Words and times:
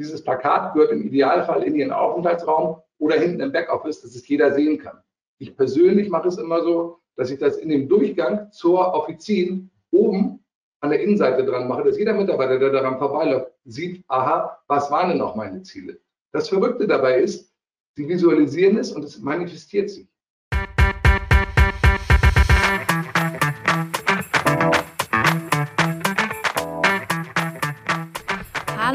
Dieses 0.00 0.24
Plakat 0.24 0.72
gehört 0.72 0.92
im 0.92 1.02
Idealfall 1.02 1.62
in 1.62 1.74
Ihren 1.74 1.92
Aufenthaltsraum 1.92 2.80
oder 2.96 3.16
hinten 3.16 3.40
im 3.40 3.52
Backoffice, 3.52 4.00
dass 4.00 4.14
es 4.14 4.26
jeder 4.26 4.54
sehen 4.54 4.78
kann. 4.78 4.98
Ich 5.36 5.54
persönlich 5.54 6.08
mache 6.08 6.28
es 6.28 6.38
immer 6.38 6.62
so, 6.62 7.00
dass 7.16 7.30
ich 7.30 7.38
das 7.38 7.58
in 7.58 7.68
dem 7.68 7.86
Durchgang 7.86 8.50
zur 8.50 8.94
Offizin 8.94 9.70
oben 9.90 10.42
an 10.80 10.88
der 10.88 11.02
Innenseite 11.02 11.44
dran 11.44 11.68
mache, 11.68 11.84
dass 11.84 11.98
jeder 11.98 12.14
Mitarbeiter, 12.14 12.58
der 12.58 12.70
daran 12.70 12.96
vorbeiläuft, 12.96 13.52
sieht, 13.66 14.02
aha, 14.08 14.58
was 14.68 14.90
waren 14.90 15.10
denn 15.10 15.20
auch 15.20 15.36
meine 15.36 15.60
Ziele? 15.64 16.00
Das 16.32 16.48
Verrückte 16.48 16.86
dabei 16.86 17.20
ist, 17.20 17.52
sie 17.94 18.08
visualisieren 18.08 18.78
es 18.78 18.92
und 18.92 19.04
es 19.04 19.20
manifestiert 19.20 19.90
sich. 19.90 20.08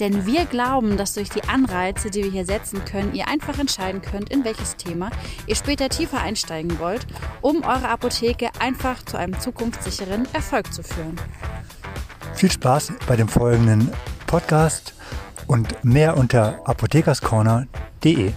Denn 0.00 0.26
wir 0.26 0.44
glauben, 0.44 0.96
dass 0.96 1.14
durch 1.14 1.28
die 1.28 1.44
Anreize, 1.44 2.10
die 2.10 2.24
wir 2.24 2.30
hier 2.30 2.44
setzen 2.44 2.84
können, 2.84 3.14
ihr 3.14 3.28
einfach 3.28 3.58
entscheiden 3.58 4.02
könnt, 4.02 4.30
in 4.30 4.44
welches 4.44 4.76
Thema 4.76 5.10
ihr 5.46 5.54
später 5.54 5.88
tiefer 5.88 6.20
einsteigen 6.20 6.78
wollt, 6.78 7.06
um 7.40 7.62
eure 7.62 7.88
Apotheke 7.88 8.50
einfach 8.58 9.04
zu 9.04 9.16
einem 9.16 9.38
zukunftssicheren 9.38 10.26
Erfolg 10.32 10.72
zu 10.72 10.82
führen. 10.82 11.16
Viel 12.34 12.50
Spaß 12.50 12.92
bei 13.06 13.16
dem 13.16 13.28
folgenden 13.28 13.92
Podcast 14.26 14.94
und 15.46 15.84
mehr 15.84 16.16
unter 16.16 16.60
apothekerscorner.de. 16.64 18.32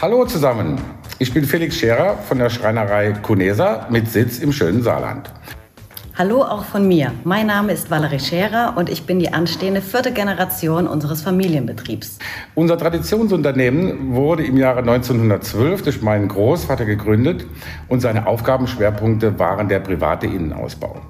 Hallo 0.00 0.24
zusammen, 0.24 0.80
ich 1.18 1.34
bin 1.34 1.44
Felix 1.44 1.76
Scherer 1.76 2.16
von 2.16 2.38
der 2.38 2.48
Schreinerei 2.48 3.12
Kunesa 3.12 3.88
mit 3.90 4.08
Sitz 4.08 4.38
im 4.38 4.52
schönen 4.52 4.82
Saarland. 4.82 5.32
Hallo 6.18 6.42
auch 6.42 6.64
von 6.64 6.88
mir. 6.88 7.12
Mein 7.22 7.46
Name 7.46 7.72
ist 7.72 7.92
Valerie 7.92 8.18
Scherer 8.18 8.74
und 8.76 8.88
ich 8.88 9.04
bin 9.04 9.20
die 9.20 9.32
anstehende 9.32 9.80
vierte 9.80 10.10
Generation 10.10 10.88
unseres 10.88 11.22
Familienbetriebs. 11.22 12.18
Unser 12.56 12.76
Traditionsunternehmen 12.76 14.16
wurde 14.16 14.44
im 14.44 14.56
Jahre 14.56 14.80
1912 14.80 15.82
durch 15.82 16.02
meinen 16.02 16.26
Großvater 16.26 16.86
gegründet 16.86 17.46
und 17.86 18.00
seine 18.00 18.26
Aufgabenschwerpunkte 18.26 19.38
waren 19.38 19.68
der 19.68 19.78
private 19.78 20.26
Innenausbau. 20.26 21.00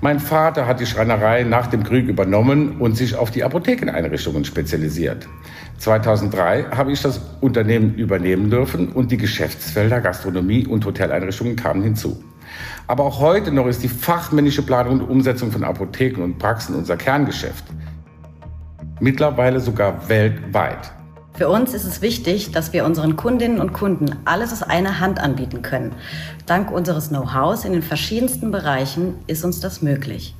Mein 0.00 0.18
Vater 0.18 0.66
hat 0.66 0.80
die 0.80 0.86
Schreinerei 0.86 1.42
nach 1.42 1.66
dem 1.66 1.84
Krieg 1.84 2.08
übernommen 2.08 2.80
und 2.80 2.96
sich 2.96 3.16
auf 3.16 3.30
die 3.30 3.44
Apothekeneinrichtungen 3.44 4.46
spezialisiert. 4.46 5.28
2003 5.76 6.70
habe 6.74 6.90
ich 6.90 7.02
das 7.02 7.20
Unternehmen 7.42 7.96
übernehmen 7.96 8.48
dürfen 8.48 8.88
und 8.88 9.12
die 9.12 9.18
Geschäftsfelder 9.18 10.00
Gastronomie 10.00 10.66
und 10.66 10.86
Hoteleinrichtungen 10.86 11.54
kamen 11.54 11.82
hinzu. 11.82 12.24
Aber 12.86 13.04
auch 13.04 13.20
heute 13.20 13.50
noch 13.52 13.66
ist 13.66 13.82
die 13.82 13.88
fachmännische 13.88 14.62
Planung 14.62 15.00
und 15.00 15.08
Umsetzung 15.08 15.50
von 15.50 15.64
Apotheken 15.64 16.22
und 16.22 16.38
Praxen 16.38 16.74
unser 16.74 16.96
Kerngeschäft. 16.96 17.64
Mittlerweile 19.00 19.60
sogar 19.60 20.08
weltweit. 20.08 20.92
Für 21.36 21.48
uns 21.48 21.74
ist 21.74 21.84
es 21.84 22.00
wichtig, 22.00 22.52
dass 22.52 22.72
wir 22.72 22.84
unseren 22.84 23.16
Kundinnen 23.16 23.58
und 23.58 23.72
Kunden 23.72 24.14
alles 24.24 24.52
aus 24.52 24.62
einer 24.62 25.00
Hand 25.00 25.18
anbieten 25.18 25.62
können. 25.62 25.92
Dank 26.46 26.70
unseres 26.70 27.08
Know-hows 27.08 27.64
in 27.64 27.72
den 27.72 27.82
verschiedensten 27.82 28.52
Bereichen 28.52 29.16
ist 29.26 29.44
uns 29.44 29.58
das 29.58 29.82
möglich. 29.82 30.36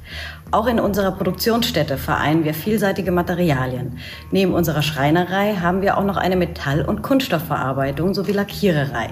Auch 0.55 0.69
in 0.69 0.79
unserer 0.79 1.11
Produktionsstätte 1.11 1.99
vereinen 1.99 2.45
wir 2.45 2.55
vielseitige 2.55 3.11
Materialien. 3.11 3.99
Neben 4.31 4.55
unserer 4.55 4.83
Schreinerei 4.83 5.57
haben 5.57 5.83
wir 5.83 5.99
auch 5.99 6.05
noch 6.05 6.17
eine 6.17 6.37
Metall- 6.37 6.85
und 6.85 7.03
Kunststoffverarbeitung 7.03 8.15
sowie 8.15 8.31
Lackiererei. 8.31 9.09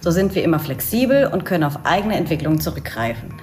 So 0.00 0.12
sind 0.12 0.36
wir 0.36 0.44
immer 0.44 0.60
flexibel 0.60 1.26
und 1.26 1.44
können 1.44 1.64
auf 1.64 1.80
eigene 1.82 2.14
Entwicklung 2.14 2.60
zurückgreifen. 2.60 3.34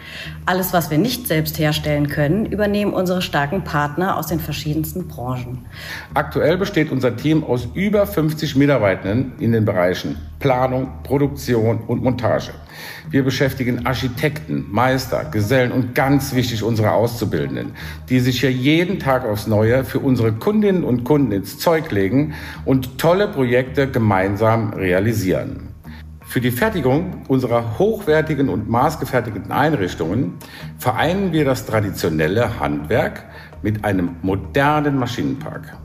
Alles, 0.45 0.71
was 0.71 0.91
wir 0.91 0.97
nicht 0.97 1.27
selbst 1.27 1.59
herstellen 1.59 2.07
können, 2.07 2.45
übernehmen 2.45 2.93
unsere 2.93 3.21
starken 3.21 3.65
Partner 3.65 4.15
aus 4.15 4.27
den 4.27 4.39
verschiedensten 4.39 5.09
Branchen. 5.09 5.65
Aktuell 6.13 6.57
besteht 6.57 6.89
unser 6.89 7.17
Team 7.17 7.43
aus 7.43 7.67
über 7.73 8.07
50 8.07 8.55
Mitarbeitenden 8.55 9.33
in 9.39 9.51
den 9.51 9.65
Bereichen 9.65 10.15
Planung, 10.39 10.89
Produktion 11.03 11.81
und 11.85 12.01
Montage. 12.01 12.53
Wir 13.09 13.23
beschäftigen 13.23 13.85
Architekten, 13.85 14.65
Meister, 14.69 15.25
Gesellen 15.25 15.71
und 15.71 15.95
ganz 15.95 16.33
wichtig 16.35 16.63
unsere 16.63 16.91
Auszubildenden, 16.91 17.71
die 18.09 18.19
sich 18.19 18.39
hier 18.39 18.51
jeden 18.51 18.99
Tag 18.99 19.25
aufs 19.25 19.47
Neue 19.47 19.83
für 19.83 19.99
unsere 19.99 20.31
Kundinnen 20.33 20.83
und 20.83 21.03
Kunden 21.03 21.31
ins 21.31 21.57
Zeug 21.59 21.91
legen 21.91 22.33
und 22.65 22.97
tolle 22.97 23.27
Projekte 23.27 23.89
gemeinsam 23.89 24.73
realisieren. 24.73 25.67
Für 26.31 26.39
die 26.39 26.51
Fertigung 26.51 27.23
unserer 27.27 27.77
hochwertigen 27.77 28.47
und 28.47 28.69
maßgefertigten 28.69 29.51
Einrichtungen 29.51 30.35
vereinen 30.77 31.33
wir 31.33 31.43
das 31.43 31.65
traditionelle 31.65 32.57
Handwerk 32.57 33.25
mit 33.61 33.83
einem 33.83 34.15
modernen 34.21 34.97
Maschinenpark. 34.97 35.77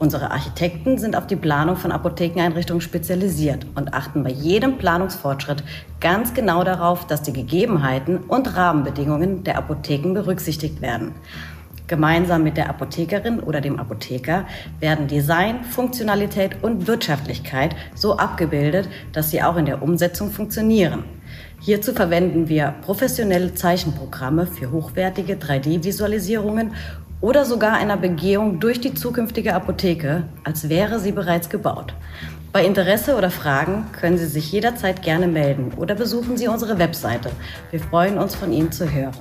Unsere 0.00 0.30
Architekten 0.30 0.96
sind 0.96 1.16
auf 1.16 1.26
die 1.26 1.34
Planung 1.34 1.74
von 1.74 1.90
Apothekeneinrichtungen 1.90 2.80
spezialisiert 2.80 3.66
und 3.74 3.94
achten 3.94 4.22
bei 4.22 4.30
jedem 4.30 4.78
Planungsfortschritt 4.78 5.64
ganz 5.98 6.34
genau 6.34 6.62
darauf, 6.62 7.08
dass 7.08 7.22
die 7.22 7.32
Gegebenheiten 7.32 8.18
und 8.18 8.56
Rahmenbedingungen 8.56 9.42
der 9.42 9.58
Apotheken 9.58 10.14
berücksichtigt 10.14 10.80
werden. 10.80 11.14
Gemeinsam 11.88 12.44
mit 12.44 12.56
der 12.56 12.68
Apothekerin 12.68 13.40
oder 13.40 13.60
dem 13.60 13.80
Apotheker 13.80 14.46
werden 14.78 15.08
Design, 15.08 15.64
Funktionalität 15.64 16.62
und 16.62 16.86
Wirtschaftlichkeit 16.86 17.74
so 17.96 18.18
abgebildet, 18.18 18.88
dass 19.12 19.30
sie 19.30 19.42
auch 19.42 19.56
in 19.56 19.64
der 19.64 19.82
Umsetzung 19.82 20.30
funktionieren. 20.30 21.02
Hierzu 21.60 21.92
verwenden 21.92 22.48
wir 22.48 22.74
professionelle 22.82 23.54
Zeichenprogramme 23.54 24.46
für 24.46 24.70
hochwertige 24.70 25.34
3D-Visualisierungen 25.34 26.72
oder 27.20 27.44
sogar 27.44 27.74
einer 27.74 27.96
Begehung 27.96 28.60
durch 28.60 28.80
die 28.80 28.94
zukünftige 28.94 29.54
Apotheke, 29.54 30.28
als 30.44 30.68
wäre 30.68 31.00
sie 31.00 31.12
bereits 31.12 31.50
gebaut. 31.50 31.94
Bei 32.52 32.64
Interesse 32.64 33.16
oder 33.16 33.30
Fragen 33.30 33.86
können 33.92 34.16
Sie 34.16 34.26
sich 34.26 34.50
jederzeit 34.52 35.02
gerne 35.02 35.26
melden 35.26 35.72
oder 35.76 35.94
besuchen 35.94 36.36
Sie 36.36 36.48
unsere 36.48 36.78
Webseite. 36.78 37.30
Wir 37.70 37.80
freuen 37.80 38.18
uns, 38.18 38.34
von 38.34 38.52
Ihnen 38.52 38.72
zu 38.72 38.90
hören. 38.90 39.14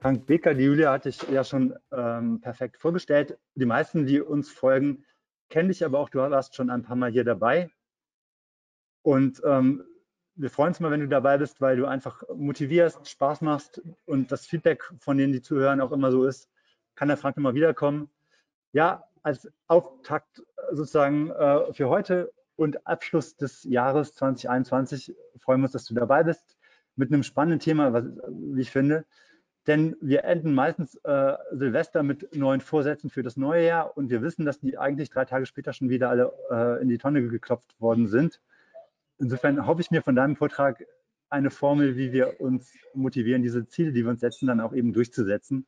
Frank 0.00 0.24
Becker, 0.26 0.54
die 0.54 0.64
Julia 0.64 0.92
hatte 0.92 1.08
ich 1.08 1.20
ja 1.30 1.42
schon 1.42 1.74
ähm, 1.92 2.40
perfekt 2.40 2.76
vorgestellt. 2.78 3.36
Die 3.56 3.66
meisten, 3.66 4.06
die 4.06 4.20
uns 4.20 4.48
folgen, 4.48 5.04
kennen 5.50 5.68
dich 5.68 5.84
aber 5.84 5.98
auch. 5.98 6.08
Du 6.08 6.20
warst 6.20 6.54
schon 6.54 6.70
ein 6.70 6.82
paar 6.82 6.94
Mal 6.94 7.10
hier 7.10 7.24
dabei. 7.24 7.70
Und 9.06 9.40
ähm, 9.44 9.84
wir 10.34 10.50
freuen 10.50 10.70
uns 10.70 10.80
mal, 10.80 10.90
wenn 10.90 10.98
du 10.98 11.06
dabei 11.06 11.38
bist, 11.38 11.60
weil 11.60 11.76
du 11.76 11.86
einfach 11.86 12.24
motivierst, 12.34 13.08
Spaß 13.08 13.40
machst 13.40 13.80
und 14.04 14.32
das 14.32 14.46
Feedback 14.46 14.82
von 14.98 15.16
denen, 15.16 15.32
die 15.32 15.42
zuhören, 15.42 15.80
auch 15.80 15.92
immer 15.92 16.10
so 16.10 16.24
ist. 16.24 16.50
Kann 16.96 17.06
der 17.06 17.16
Frank 17.16 17.36
nochmal 17.36 17.54
wiederkommen? 17.54 18.10
Ja, 18.72 19.04
als 19.22 19.48
Auftakt 19.68 20.42
sozusagen 20.72 21.30
äh, 21.30 21.72
für 21.72 21.88
heute 21.88 22.32
und 22.56 22.84
Abschluss 22.84 23.36
des 23.36 23.62
Jahres 23.62 24.16
2021 24.16 25.14
freuen 25.38 25.60
wir 25.60 25.66
uns, 25.66 25.72
dass 25.72 25.84
du 25.84 25.94
dabei 25.94 26.24
bist 26.24 26.56
mit 26.96 27.12
einem 27.12 27.22
spannenden 27.22 27.60
Thema, 27.60 27.92
was, 27.92 28.06
wie 28.28 28.62
ich 28.62 28.72
finde. 28.72 29.04
Denn 29.68 29.94
wir 30.00 30.24
enden 30.24 30.52
meistens 30.52 30.96
äh, 31.04 31.34
Silvester 31.52 32.02
mit 32.02 32.34
neuen 32.34 32.60
Vorsätzen 32.60 33.08
für 33.08 33.22
das 33.22 33.36
neue 33.36 33.66
Jahr 33.66 33.96
und 33.96 34.10
wir 34.10 34.20
wissen, 34.22 34.44
dass 34.44 34.58
die 34.58 34.76
eigentlich 34.76 35.10
drei 35.10 35.26
Tage 35.26 35.46
später 35.46 35.72
schon 35.72 35.90
wieder 35.90 36.10
alle 36.10 36.32
äh, 36.50 36.82
in 36.82 36.88
die 36.88 36.98
Tonne 36.98 37.22
geklopft 37.22 37.80
worden 37.80 38.08
sind. 38.08 38.40
Insofern 39.18 39.66
hoffe 39.66 39.80
ich 39.80 39.90
mir 39.90 40.02
von 40.02 40.14
deinem 40.14 40.36
Vortrag 40.36 40.84
eine 41.28 41.50
Formel, 41.50 41.96
wie 41.96 42.12
wir 42.12 42.40
uns 42.40 42.72
motivieren, 42.94 43.42
diese 43.42 43.66
Ziele, 43.66 43.92
die 43.92 44.02
wir 44.04 44.10
uns 44.10 44.20
setzen, 44.20 44.46
dann 44.46 44.60
auch 44.60 44.72
eben 44.72 44.92
durchzusetzen. 44.92 45.66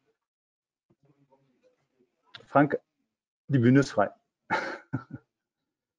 Frank, 2.47 2.79
die 3.49 3.59
Bühne 3.59 3.81
ist 3.81 3.91
frei. 3.91 4.11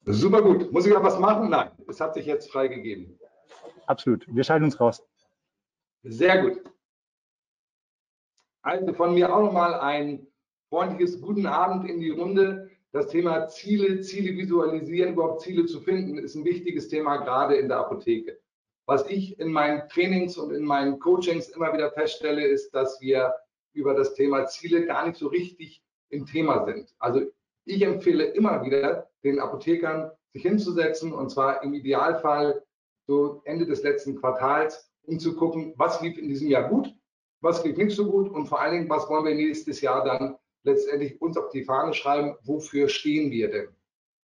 Super 0.05 0.41
gut. 0.41 0.71
Muss 0.71 0.85
ich 0.85 0.93
noch 0.93 1.03
was 1.03 1.19
machen? 1.19 1.49
Nein, 1.49 1.71
es 1.87 1.99
hat 1.99 2.13
sich 2.13 2.25
jetzt 2.25 2.51
freigegeben. 2.51 3.19
Absolut. 3.85 4.25
Wir 4.27 4.43
schalten 4.43 4.65
uns 4.65 4.79
raus. 4.79 5.03
Sehr 6.03 6.41
gut. 6.41 6.63
Also 8.61 8.93
von 8.93 9.13
mir 9.13 9.33
auch 9.33 9.41
nochmal 9.41 9.73
ein 9.75 10.27
freundliches 10.69 11.21
Guten 11.21 11.45
Abend 11.45 11.89
in 11.89 11.99
die 11.99 12.11
Runde. 12.11 12.68
Das 12.91 13.07
Thema 13.07 13.47
Ziele, 13.47 14.01
Ziele 14.01 14.35
visualisieren, 14.35 15.13
überhaupt 15.13 15.41
Ziele 15.41 15.65
zu 15.67 15.79
finden, 15.79 16.17
ist 16.17 16.33
ein 16.35 16.43
wichtiges 16.43 16.87
Thema 16.87 17.17
gerade 17.17 17.55
in 17.55 17.67
der 17.67 17.77
Apotheke. 17.77 18.39
Was 18.87 19.07
ich 19.07 19.39
in 19.39 19.51
meinen 19.51 19.87
Trainings 19.89 20.37
und 20.37 20.51
in 20.51 20.63
meinen 20.63 20.97
Coachings 20.97 21.49
immer 21.49 21.71
wieder 21.71 21.91
feststelle, 21.91 22.47
ist, 22.47 22.71
dass 22.71 22.99
wir 22.99 23.35
über 23.73 23.93
das 23.93 24.15
Thema 24.15 24.47
Ziele 24.47 24.87
gar 24.87 25.05
nicht 25.05 25.17
so 25.17 25.27
richtig 25.27 25.83
im 26.09 26.25
Thema 26.25 26.65
sind. 26.65 26.91
Also 26.97 27.21
ich 27.65 27.83
empfehle 27.83 28.23
immer 28.25 28.65
wieder 28.65 29.07
den 29.23 29.39
Apothekern, 29.39 30.09
sich 30.33 30.41
hinzusetzen 30.41 31.13
und 31.13 31.29
zwar 31.29 31.61
im 31.61 31.75
Idealfall 31.75 32.63
so 33.05 33.43
Ende 33.45 33.67
des 33.67 33.83
letzten 33.83 34.15
Quartals, 34.15 34.91
um 35.03 35.19
zu 35.19 35.35
gucken, 35.35 35.75
was 35.77 36.01
lief 36.01 36.17
in 36.17 36.27
diesem 36.27 36.47
Jahr 36.47 36.67
gut, 36.67 36.91
was 37.41 37.63
lief 37.63 37.77
nicht 37.77 37.95
so 37.95 38.09
gut 38.09 38.29
und 38.31 38.47
vor 38.47 38.59
allen 38.59 38.73
Dingen, 38.73 38.89
was 38.89 39.07
wollen 39.07 39.25
wir 39.25 39.35
nächstes 39.35 39.81
Jahr 39.81 40.03
dann 40.03 40.38
letztendlich 40.63 41.21
uns 41.21 41.37
auf 41.37 41.49
die 41.49 41.63
Fahne 41.63 41.93
schreiben, 41.93 42.35
wofür 42.43 42.89
stehen 42.89 43.31
wir 43.31 43.49
denn? 43.49 43.69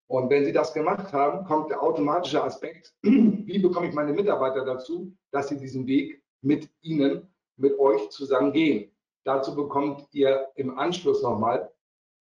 Und 0.07 0.29
wenn 0.31 0.43
Sie 0.43 0.53
das 0.53 0.73
gemacht 0.73 1.13
haben, 1.13 1.45
kommt 1.45 1.69
der 1.69 1.83
automatische 1.83 2.43
Aspekt, 2.43 2.95
wie 3.03 3.59
bekomme 3.59 3.89
ich 3.89 3.93
meine 3.93 4.13
Mitarbeiter 4.13 4.65
dazu, 4.65 5.15
dass 5.31 5.49
sie 5.49 5.57
diesen 5.57 5.85
Weg 5.85 6.23
mit 6.41 6.69
Ihnen, 6.81 7.27
mit 7.57 7.77
euch 7.77 8.09
zusammen 8.09 8.51
gehen. 8.51 8.91
Dazu 9.23 9.55
bekommt 9.55 10.07
ihr 10.11 10.47
im 10.55 10.77
Anschluss 10.77 11.21
nochmal 11.21 11.71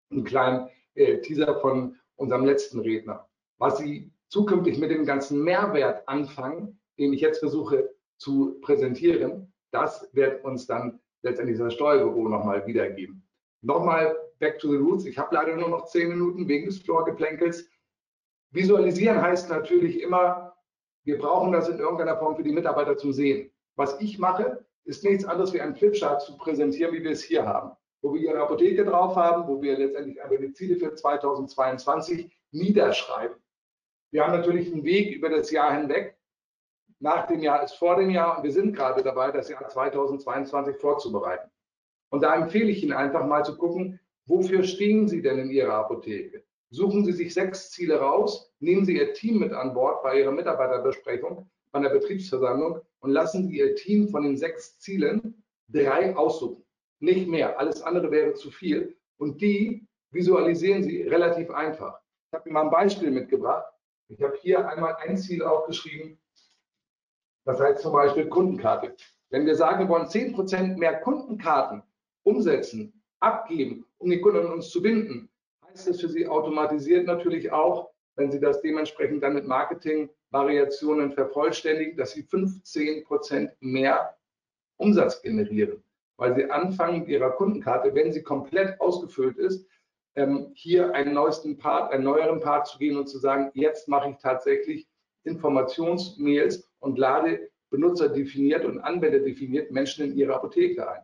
einen 0.10 0.24
kleinen 0.24 0.70
äh, 0.94 1.20
Teaser 1.20 1.60
von 1.60 1.98
unserem 2.16 2.46
letzten 2.46 2.80
Redner. 2.80 3.28
Was 3.58 3.80
Sie 3.80 4.14
zukünftig 4.30 4.78
mit 4.78 4.92
dem 4.92 5.06
ganzen 5.06 5.44
Mehrwert 5.44 6.08
anfangen, 6.08 6.80
den 6.98 7.12
ich 7.12 7.22
jetzt 7.22 7.40
versuche 7.40 7.90
zu 8.18 8.60
präsentieren, 8.62 9.52
das 9.72 10.10
wird 10.14 10.46
uns 10.46 10.66
dann 10.68 11.02
letztendlich 11.24 11.58
das 11.58 11.74
Steuerbüro 11.74 12.30
nochmal 12.30 12.66
wiedergeben. 12.66 13.25
Nochmal 13.66 14.16
back 14.40 14.60
to 14.60 14.70
the 14.70 14.78
roots. 14.78 15.06
Ich 15.06 15.18
habe 15.18 15.34
leider 15.34 15.56
nur 15.56 15.70
noch 15.70 15.86
zehn 15.86 16.10
Minuten 16.10 16.48
wegen 16.48 16.68
des 16.68 16.80
Floorgeplänkels. 16.80 17.68
Visualisieren 18.52 19.20
heißt 19.20 19.50
natürlich 19.50 20.02
immer, 20.02 20.56
wir 21.04 21.18
brauchen 21.18 21.52
das 21.52 21.68
in 21.68 21.80
irgendeiner 21.80 22.18
Form 22.18 22.36
für 22.36 22.44
die 22.44 22.52
Mitarbeiter 22.52 22.96
zum 22.96 23.12
Sehen. 23.12 23.52
Was 23.76 24.00
ich 24.00 24.20
mache, 24.20 24.64
ist 24.84 25.04
nichts 25.04 25.26
anderes 25.26 25.52
wie 25.54 25.62
ein 25.62 25.76
Flipchart 25.76 26.22
zu 26.22 26.38
präsentieren, 26.38 26.94
wie 26.94 27.04
wir 27.04 27.12
es 27.12 27.24
hier 27.24 27.46
haben, 27.46 27.72
wo 28.02 28.14
wir 28.14 28.22
Ihre 28.22 28.40
Apotheke 28.40 28.86
drauf 28.86 29.16
haben, 29.16 29.48
wo 29.48 29.60
wir 29.62 29.78
letztendlich 29.78 30.24
aber 30.24 30.38
die 30.38 30.54
Ziele 30.54 30.76
für 30.78 30.94
2022 30.94 32.32
niederschreiben. 32.52 33.36
Wir 34.12 34.24
haben 34.24 34.34
natürlich 34.34 34.72
einen 34.72 34.84
Weg 34.84 35.16
über 35.16 35.30
das 35.30 35.50
Jahr 35.50 35.74
hinweg. 35.74 36.16
Nach 37.00 37.26
dem 37.26 37.42
Jahr 37.42 37.64
ist 37.64 37.74
vor 37.74 37.96
dem 37.96 38.12
Jahr 38.12 38.38
und 38.38 38.44
wir 38.44 38.52
sind 38.52 38.76
gerade 38.76 39.02
dabei, 39.02 39.32
das 39.32 39.50
Jahr 39.50 39.68
2022 39.68 40.78
vorzubereiten. 40.78 41.50
Und 42.16 42.22
da 42.22 42.34
empfehle 42.34 42.72
ich 42.72 42.82
Ihnen 42.82 42.94
einfach 42.94 43.26
mal 43.26 43.44
zu 43.44 43.58
gucken, 43.58 44.00
wofür 44.26 44.64
stehen 44.64 45.10
Sie 45.10 45.22
denn 45.22 45.38
in 45.38 45.50
Ihrer 45.50 45.74
Apotheke? 45.74 46.46
Suchen 46.70 47.04
Sie 47.04 47.12
sich 47.12 47.34
sechs 47.34 47.72
Ziele 47.72 48.00
raus, 48.00 48.54
nehmen 48.62 48.86
Sie 48.86 48.96
Ihr 48.96 49.12
Team 49.12 49.40
mit 49.40 49.52
an 49.52 49.74
Bord 49.74 50.02
bei 50.02 50.22
Ihrer 50.22 50.32
Mitarbeiterbesprechung, 50.32 51.50
bei 51.74 51.82
der 51.82 51.90
Betriebsversammlung 51.90 52.80
und 53.02 53.12
lassen 53.12 53.50
Sie 53.50 53.58
Ihr 53.58 53.76
Team 53.76 54.08
von 54.08 54.24
den 54.24 54.38
sechs 54.38 54.80
Zielen 54.80 55.44
drei 55.68 56.16
aussuchen. 56.16 56.64
Nicht 57.02 57.28
mehr. 57.28 57.60
Alles 57.60 57.82
andere 57.82 58.10
wäre 58.12 58.34
zu 58.34 58.50
viel. 58.50 58.96
Und 59.18 59.42
die 59.42 59.86
visualisieren 60.12 60.84
Sie 60.84 61.02
relativ 61.02 61.52
einfach. 61.52 62.00
Ich 62.30 62.34
habe 62.34 62.48
Ihnen 62.48 62.54
mal 62.54 62.62
ein 62.62 62.70
Beispiel 62.70 63.12
mitgebracht. 63.12 63.66
Ich 64.08 64.24
habe 64.24 64.38
hier 64.42 64.66
einmal 64.70 64.96
ein 65.06 65.18
Ziel 65.18 65.44
aufgeschrieben. 65.44 66.18
Das 67.44 67.60
heißt 67.60 67.82
zum 67.82 67.92
Beispiel 67.92 68.30
Kundenkarte. 68.30 68.96
Wenn 69.30 69.46
wir 69.46 69.56
sagen, 69.56 69.80
wir 69.80 69.90
wollen 69.90 70.08
10% 70.08 70.78
mehr 70.78 71.02
Kundenkarten 71.02 71.84
umsetzen, 72.26 73.02
abgeben, 73.20 73.86
um 73.98 74.10
die 74.10 74.20
Kunden 74.20 74.40
an 74.40 74.54
uns 74.54 74.70
zu 74.70 74.82
binden, 74.82 75.30
heißt 75.64 75.88
das 75.88 76.02
für 76.02 76.10
Sie 76.10 76.28
automatisiert 76.28 77.06
natürlich 77.06 77.52
auch, 77.52 77.92
wenn 78.16 78.32
Sie 78.32 78.40
das 78.40 78.62
dementsprechend 78.62 79.24
dann 79.24 79.34
mit 79.34 79.46
Marketing-Variationen 79.46 81.12
vervollständigen, 81.12 81.98
dass 81.98 82.12
Sie 82.12 82.24
15 82.24 83.04
Prozent 83.04 83.52
mehr 83.60 84.16
Umsatz 84.78 85.22
generieren, 85.22 85.84
weil 86.18 86.36
Sie 86.36 86.50
anfangen 86.50 87.00
mit 87.00 87.10
Ihrer 87.10 87.32
Kundenkarte, 87.32 87.94
wenn 87.94 88.12
sie 88.12 88.24
komplett 88.24 88.80
ausgefüllt 88.80 89.38
ist, 89.38 89.68
ähm, 90.16 90.52
hier 90.54 90.94
einen 90.94 91.14
neuesten 91.14 91.58
Part, 91.58 91.92
einen 91.92 92.04
neueren 92.04 92.40
Part 92.40 92.68
zu 92.68 92.78
gehen 92.78 92.98
und 92.98 93.08
zu 93.08 93.20
sagen, 93.20 93.52
jetzt 93.54 93.88
mache 93.88 94.12
ich 94.12 94.18
tatsächlich 94.18 94.88
Informationsmails 95.24 96.70
und 96.80 96.98
lade 96.98 97.50
Benutzer 97.70 98.10
definiert 98.10 98.64
und 98.64 98.80
Anwender 98.80 99.20
definiert 99.20 99.72
Menschen 99.72 100.06
in 100.06 100.18
ihre 100.18 100.36
Apotheke 100.36 100.90
ein. 100.90 101.02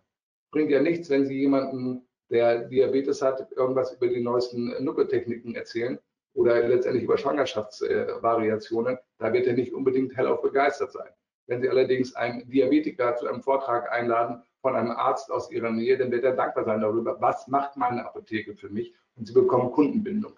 Bringt 0.51 0.69
ja 0.69 0.81
nichts, 0.81 1.09
wenn 1.09 1.25
Sie 1.25 1.39
jemanden, 1.39 2.05
der 2.29 2.65
Diabetes 2.67 3.21
hat, 3.21 3.51
irgendwas 3.55 3.93
über 3.93 4.07
die 4.07 4.21
neuesten 4.21 4.83
Nuppetechniken 4.83 5.55
erzählen 5.55 5.99
oder 6.33 6.67
letztendlich 6.67 7.03
über 7.03 7.17
Schwangerschaftsvariationen. 7.17 8.97
Da 9.17 9.33
wird 9.33 9.47
er 9.47 9.53
nicht 9.53 9.73
unbedingt 9.73 10.15
hellauf 10.15 10.41
begeistert 10.41 10.91
sein. 10.91 11.09
Wenn 11.47 11.61
Sie 11.61 11.69
allerdings 11.69 12.15
einen 12.15 12.49
Diabetiker 12.49 13.15
zu 13.15 13.27
einem 13.27 13.41
Vortrag 13.41 13.91
einladen 13.91 14.41
von 14.61 14.75
einem 14.75 14.91
Arzt 14.91 15.31
aus 15.31 15.51
Ihrer 15.51 15.71
Nähe, 15.71 15.97
dann 15.97 16.11
wird 16.11 16.23
er 16.23 16.35
dankbar 16.35 16.65
sein 16.65 16.81
darüber, 16.81 17.19
was 17.19 17.47
macht 17.47 17.75
meine 17.77 18.05
Apotheke 18.05 18.55
für 18.55 18.69
mich 18.69 18.93
und 19.15 19.27
Sie 19.27 19.33
bekommen 19.33 19.71
Kundenbindung. 19.71 20.33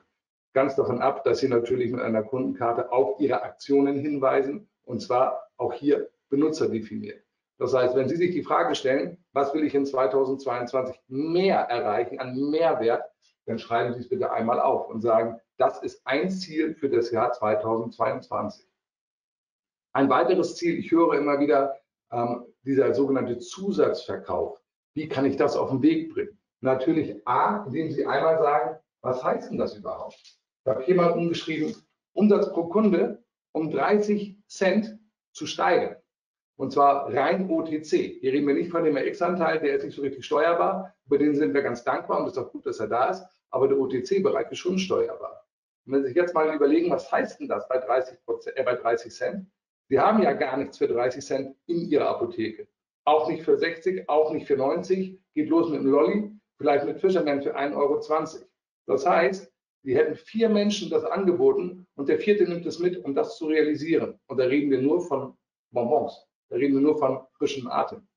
Ganz 0.54 0.76
davon 0.76 1.02
ab, 1.02 1.24
dass 1.24 1.40
Sie 1.40 1.48
natürlich 1.48 1.92
mit 1.92 2.02
einer 2.02 2.24
Kundenkarte 2.24 2.92
auf 2.92 3.20
Ihre 3.20 3.42
Aktionen 3.42 3.98
hinweisen 3.98 4.68
und 4.84 5.02
zwar 5.02 5.48
auch 5.58 5.74
hier 5.74 6.10
benutzerdefiniert. 6.30 7.23
Das 7.60 7.74
heißt, 7.74 7.96
wenn 7.96 8.10
Sie 8.10 8.16
sich 8.16 8.32
die 8.32 8.44
Frage 8.44 8.76
stellen, 8.76 9.24
was 9.34 9.54
will 9.54 9.64
ich 9.64 9.76
in 9.76 9.86
2022 9.86 11.00
mehr 11.08 11.60
erreichen 11.60 12.20
an 12.20 12.36
Mehrwert, 12.50 13.04
dann 13.46 13.60
schreiben 13.60 13.94
Sie 13.94 14.00
es 14.00 14.10
bitte 14.10 14.32
einmal 14.32 14.60
auf 14.60 14.90
und 14.90 15.02
sagen, 15.02 15.40
das 15.58 15.82
ist 15.84 16.02
ein 16.06 16.30
Ziel 16.32 16.74
für 16.76 16.90
das 16.90 17.12
Jahr 17.12 17.32
2022. 17.32 18.68
Ein 19.94 20.10
weiteres 20.10 20.56
Ziel, 20.56 20.80
ich 20.80 20.92
höre 20.92 21.14
immer 21.14 21.40
wieder, 21.40 21.78
ähm, 22.12 22.46
dieser 22.64 22.94
sogenannte 22.94 23.40
Zusatzverkauf. 23.40 24.60
Wie 24.96 25.08
kann 25.08 25.26
ich 25.26 25.36
das 25.36 25.56
auf 25.56 25.70
den 25.70 25.82
Weg 25.82 26.14
bringen? 26.14 26.40
Natürlich 26.62 27.16
A, 27.28 27.66
indem 27.66 27.92
Sie 27.92 28.06
einmal 28.06 28.40
sagen, 28.40 28.80
was 29.02 29.24
heißt 29.24 29.52
denn 29.52 29.58
das 29.58 29.76
überhaupt? 29.76 30.18
Ich 30.66 30.72
habe 30.72 30.94
mal 30.94 31.12
umgeschrieben, 31.12 31.76
Umsatz 32.14 32.50
pro 32.52 32.68
Kunde 32.68 33.24
um 33.52 33.70
30 33.70 34.38
Cent 34.48 34.98
zu 35.34 35.46
steigern. 35.46 35.98
Und 36.56 36.72
zwar 36.72 37.12
rein 37.14 37.50
OTC. 37.50 38.20
Hier 38.20 38.34
reden 38.34 38.48
wir 38.48 38.54
nicht 38.54 38.72
von 38.72 38.84
dem 38.84 38.96
RX-Anteil, 38.96 39.60
der 39.60 39.76
ist 39.76 39.86
nicht 39.86 39.96
so 39.96 40.02
richtig 40.02 40.26
steuerbar. 40.26 40.94
Über 41.06 41.18
den 41.18 41.36
sind 41.36 41.54
wir 41.54 41.62
ganz 41.62 41.84
dankbar 41.84 42.20
und 42.20 42.28
es 42.28 42.34
ist 42.34 42.38
auch 42.38 42.52
gut, 42.52 42.66
dass 42.66 42.80
er 42.80 42.88
da 42.88 43.10
ist. 43.10 43.24
Aber 43.50 43.68
der 43.68 43.80
OTC-Bereich 43.80 44.52
ist 44.52 44.60
schon 44.60 44.78
steuerbar. 44.78 45.46
Und 45.86 45.94
wenn 45.94 46.02
Sie 46.02 46.10
sich 46.10 46.16
jetzt 46.16 46.34
mal 46.34 46.54
überlegen, 46.54 46.92
was 46.92 47.12
heißt 47.12 47.40
denn 47.40 47.48
das 47.48 47.68
bei 47.68 47.78
30, 47.78 48.18
äh, 48.56 48.64
bei 48.64 48.76
30 48.76 49.12
Cent? 49.12 49.48
Sie 49.90 50.00
haben 50.00 50.22
ja 50.22 50.34
gar 50.34 50.58
nichts 50.58 50.78
für 50.78 50.88
30 50.88 51.26
Cent 51.26 51.56
in 51.68 51.90
Ihrer 51.90 52.08
Apotheke. 52.10 52.68
Auch 53.06 53.28
nicht 53.30 53.44
für 53.44 53.58
60, 53.58 54.08
auch 54.08 54.32
nicht 54.32 54.48
für 54.48 54.56
90. 54.56 55.20
Geht 55.34 55.50
los 55.50 55.70
mit 55.70 55.80
einem 55.80 55.92
Lolli, 55.92 56.32
vielleicht 56.58 56.86
mit 56.86 57.00
Fisherman 57.00 57.42
für 57.42 57.58
1,20 57.58 57.76
Euro. 57.76 58.00
Das 58.86 59.06
heißt, 59.06 59.52
Sie 59.86 59.98
hätten 59.98 60.16
vier 60.16 60.48
Menschen 60.48 60.90
das 60.90 61.04
angeboten 61.04 61.86
und 61.96 62.08
der 62.08 62.18
vierte 62.18 62.46
nimmt 62.46 62.66
es 62.66 62.80
mit, 62.80 63.04
um 63.04 63.14
das 63.14 63.38
zu 63.38 63.48
realisieren. 63.48 64.18
Und 64.28 64.38
da 64.38 64.46
reden 64.46 64.72
wir 64.72 64.82
nur 64.82 65.02
von 65.02 65.38
Bonbons. 65.72 66.26
Da 66.50 66.56
reden 66.58 66.76
wir 66.76 66.82
nur 66.82 66.98
von 66.98 67.20
frischem 67.38 67.68
Atem. 67.68 68.08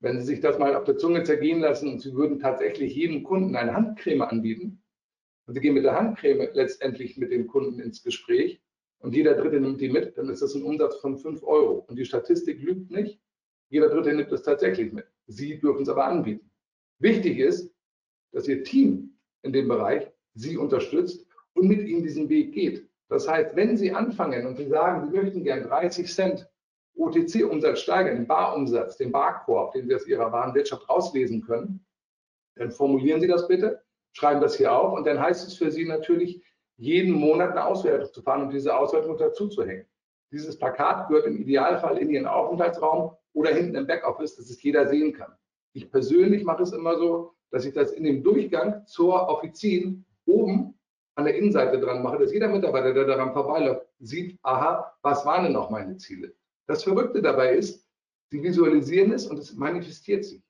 Wenn 0.00 0.18
Sie 0.18 0.26
sich 0.26 0.40
das 0.40 0.58
mal 0.58 0.76
auf 0.76 0.84
der 0.84 0.96
Zunge 0.96 1.24
zergehen 1.24 1.60
lassen 1.60 1.88
und 1.88 2.00
Sie 2.00 2.14
würden 2.14 2.38
tatsächlich 2.38 2.94
jedem 2.94 3.24
Kunden 3.24 3.56
eine 3.56 3.74
Handcreme 3.74 4.22
anbieten 4.22 4.82
und 5.46 5.54
Sie 5.54 5.60
gehen 5.60 5.74
mit 5.74 5.84
der 5.84 5.96
Handcreme 5.96 6.48
letztendlich 6.52 7.16
mit 7.16 7.32
dem 7.32 7.46
Kunden 7.46 7.80
ins 7.80 8.02
Gespräch 8.02 8.60
und 9.00 9.14
jeder 9.14 9.34
Dritte 9.34 9.60
nimmt 9.60 9.80
die 9.80 9.88
mit, 9.88 10.18
dann 10.18 10.28
ist 10.28 10.42
das 10.42 10.54
ein 10.54 10.62
Umsatz 10.62 10.96
von 10.96 11.16
5 11.16 11.42
Euro. 11.44 11.84
Und 11.88 11.96
die 11.96 12.04
Statistik 12.04 12.60
lügt 12.60 12.90
nicht. 12.90 13.20
Jeder 13.70 13.88
Dritte 13.88 14.12
nimmt 14.12 14.32
es 14.32 14.42
tatsächlich 14.42 14.92
mit. 14.92 15.06
Sie 15.26 15.58
dürfen 15.58 15.82
es 15.82 15.88
aber 15.88 16.06
anbieten. 16.06 16.50
Wichtig 16.98 17.38
ist, 17.38 17.72
dass 18.32 18.48
Ihr 18.48 18.64
Team 18.64 19.16
in 19.42 19.52
dem 19.52 19.68
Bereich 19.68 20.10
Sie 20.34 20.56
unterstützt 20.56 21.26
und 21.54 21.68
mit 21.68 21.86
Ihnen 21.86 22.02
diesen 22.02 22.28
Weg 22.28 22.52
geht. 22.52 22.88
Das 23.08 23.28
heißt, 23.28 23.56
wenn 23.56 23.76
Sie 23.76 23.92
anfangen 23.92 24.46
und 24.46 24.56
Sie 24.56 24.68
sagen, 24.68 25.06
Sie 25.06 25.16
möchten 25.16 25.44
gern 25.44 25.62
30 25.62 26.12
Cent 26.12 26.48
OTC-Umsatz 26.98 27.80
steigern, 27.80 28.16
den 28.16 28.26
Barumsatz, 28.26 28.96
den 28.96 29.12
Barkorb, 29.12 29.72
den 29.72 29.88
Sie 29.88 29.94
aus 29.94 30.06
Ihrer 30.06 30.32
Warenwirtschaft 30.32 30.88
rauslesen 30.88 31.42
können, 31.42 31.84
dann 32.56 32.70
formulieren 32.70 33.20
Sie 33.20 33.28
das 33.28 33.46
bitte, 33.46 33.82
schreiben 34.12 34.40
das 34.40 34.56
hier 34.56 34.72
auf 34.72 34.92
und 34.92 35.06
dann 35.06 35.20
heißt 35.20 35.46
es 35.46 35.54
für 35.54 35.70
Sie 35.70 35.84
natürlich, 35.84 36.42
jeden 36.76 37.12
Monat 37.12 37.52
eine 37.52 37.64
Auswertung 37.64 38.12
zu 38.12 38.22
fahren 38.22 38.42
und 38.42 38.52
diese 38.52 38.76
Auswertung 38.76 39.16
dazu 39.18 39.48
zu 39.48 39.64
hängen. 39.64 39.86
Dieses 40.30 40.58
Plakat 40.58 41.08
gehört 41.08 41.26
im 41.26 41.36
Idealfall 41.36 41.98
in 41.98 42.10
Ihren 42.10 42.26
Aufenthaltsraum 42.26 43.16
oder 43.32 43.50
hinten 43.50 43.76
im 43.76 43.86
Backoffice, 43.86 44.36
dass 44.36 44.50
es 44.50 44.62
jeder 44.62 44.86
sehen 44.86 45.12
kann. 45.12 45.32
Ich 45.72 45.90
persönlich 45.90 46.44
mache 46.44 46.62
es 46.62 46.72
immer 46.72 46.96
so, 46.96 47.34
dass 47.50 47.64
ich 47.64 47.74
das 47.74 47.92
in 47.92 48.04
dem 48.04 48.22
Durchgang 48.22 48.86
zur 48.86 49.28
Offizin 49.28 50.04
oben 50.26 50.74
an 51.14 51.24
der 51.24 51.36
Innenseite 51.36 51.80
dran 51.80 52.02
mache, 52.02 52.18
dass 52.18 52.32
jeder 52.32 52.48
Mitarbeiter, 52.48 52.92
der 52.92 53.04
daran 53.04 53.32
vorbeiläuft, 53.32 53.86
sieht, 53.98 54.38
aha, 54.42 54.94
was 55.02 55.26
waren 55.26 55.44
denn 55.44 55.52
noch 55.52 55.70
meine 55.70 55.96
Ziele? 55.96 56.32
Das 56.68 56.84
Verrückte 56.84 57.22
dabei 57.22 57.54
ist, 57.54 57.84
Sie 58.30 58.42
visualisieren 58.42 59.12
es 59.12 59.26
und 59.26 59.38
es 59.38 59.54
manifestiert 59.54 60.24
sich. 60.24 60.42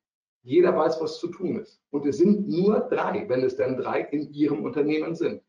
Jeder 0.43 0.77
weiß, 0.77 1.01
was 1.01 1.19
zu 1.21 1.29
tun 1.29 1.61
ist. 1.61 1.81
Und 1.91 2.07
es 2.07 2.19
sind 2.19 2.49
nur 2.49 2.81
drei, 2.81 3.29
wenn 3.29 3.45
es 3.45 3.57
dann 3.57 3.77
drei 3.77 4.01
in 4.01 4.33
Ihrem 4.33 4.65
Unternehmen 4.65 5.15
sind. 5.15 5.43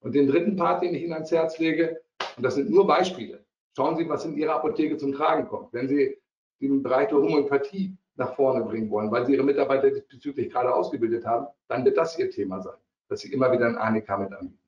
Und 0.00 0.14
den 0.14 0.28
dritten 0.28 0.56
Part, 0.56 0.82
den 0.82 0.94
ich 0.94 1.02
Ihnen 1.02 1.14
ans 1.14 1.30
Herz 1.30 1.58
lege, 1.58 2.00
und 2.36 2.42
das 2.42 2.56
sind 2.56 2.70
nur 2.70 2.86
Beispiele. 2.86 3.44
Schauen 3.74 3.96
Sie, 3.96 4.08
was 4.08 4.26
in 4.26 4.36
Ihrer 4.36 4.56
Apotheke 4.56 4.98
zum 4.98 5.12
Tragen 5.12 5.48
kommt. 5.48 5.72
Wenn 5.72 5.88
Sie 5.88 6.18
Bereich 6.82 7.08
der 7.08 7.18
Homöopathie 7.18 7.96
nach 8.16 8.34
vorne 8.34 8.62
bringen 8.64 8.90
wollen, 8.90 9.10
weil 9.10 9.24
Sie 9.24 9.32
Ihre 9.32 9.42
Mitarbeiter 9.42 9.90
diesbezüglich 9.90 10.50
gerade 10.50 10.74
ausgebildet 10.74 11.24
haben, 11.24 11.46
dann 11.68 11.84
wird 11.84 11.96
das 11.96 12.18
Ihr 12.18 12.30
Thema 12.30 12.60
sein, 12.60 12.76
dass 13.08 13.20
Sie 13.20 13.32
immer 13.32 13.50
wieder 13.52 13.66
ein 13.66 13.78
ANIK 13.78 14.08
mit 14.18 14.32
anbieten. 14.32 14.58